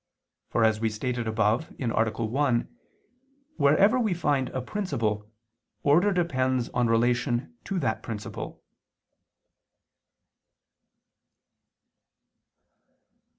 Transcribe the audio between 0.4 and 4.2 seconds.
For as we stated above (A. 1), wherever we